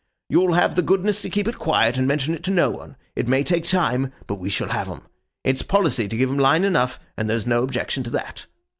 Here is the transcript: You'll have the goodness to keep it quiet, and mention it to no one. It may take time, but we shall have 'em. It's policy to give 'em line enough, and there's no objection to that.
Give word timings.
You'll 0.31 0.53
have 0.53 0.73
the 0.73 0.81
goodness 0.81 1.21
to 1.21 1.29
keep 1.29 1.47
it 1.47 1.59
quiet, 1.59 1.95
and 1.95 2.07
mention 2.07 2.33
it 2.33 2.41
to 2.45 2.49
no 2.49 2.71
one. 2.71 2.95
It 3.15 3.27
may 3.27 3.43
take 3.43 3.65
time, 3.65 4.11
but 4.25 4.39
we 4.39 4.49
shall 4.49 4.69
have 4.69 4.89
'em. 4.89 5.01
It's 5.43 5.61
policy 5.61 6.07
to 6.07 6.17
give 6.17 6.31
'em 6.31 6.39
line 6.39 6.63
enough, 6.63 6.99
and 7.15 7.29
there's 7.29 7.45
no 7.45 7.61
objection 7.61 8.01
to 8.05 8.09
that. 8.09 8.47